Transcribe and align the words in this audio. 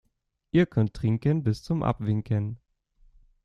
Ihr 0.49 0.65
könnt 0.65 0.95
trinken 0.95 1.43
bis 1.43 1.61
zum 1.61 1.83
Abwinken. 1.83 2.57